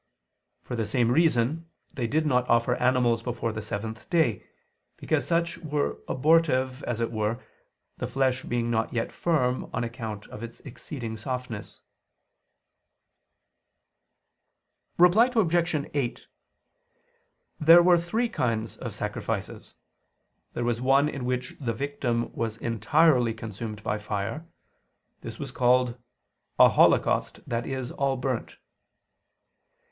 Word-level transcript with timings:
For 0.63 0.75
the 0.75 0.87
same 0.87 1.11
reason 1.11 1.69
they 1.93 2.07
did 2.07 2.25
not 2.25 2.49
offer 2.49 2.73
animals 2.77 3.21
before 3.21 3.51
the 3.53 3.61
seventh 3.61 4.09
day, 4.09 4.47
because 4.97 5.27
such 5.27 5.59
were 5.59 5.99
abortive 6.07 6.81
as 6.85 7.01
it 7.01 7.11
were, 7.11 7.39
the 7.99 8.07
flesh 8.07 8.41
being 8.41 8.71
not 8.71 8.91
yet 8.91 9.11
firm 9.11 9.69
on 9.71 9.83
account 9.83 10.25
of 10.29 10.41
its 10.41 10.59
exceeding 10.61 11.17
softness. 11.17 11.81
Reply 14.97 15.29
Obj. 15.35 15.75
8: 15.93 16.25
There 17.59 17.83
were 17.83 17.97
three 17.99 18.27
kinds 18.27 18.77
of 18.77 18.95
sacrifices. 18.95 19.75
There 20.53 20.65
was 20.65 20.81
one 20.81 21.09
in 21.09 21.25
which 21.25 21.55
the 21.59 21.73
victim 21.73 22.33
was 22.33 22.57
entirely 22.57 23.35
consumed 23.35 23.83
by 23.83 23.99
fire: 23.99 24.47
this 25.21 25.37
was 25.37 25.51
called 25.51 25.95
"a 26.57 26.69
holocaust, 26.69 27.39
i.e. 27.51 27.91
all 27.91 28.17
burnt." 28.17 28.57